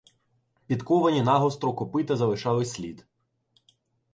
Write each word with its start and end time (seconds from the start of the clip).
Підковані 0.67 1.21
нагостро 1.21 1.73
копита 1.73 2.15
залишали 2.15 2.65
слід. 2.65 3.05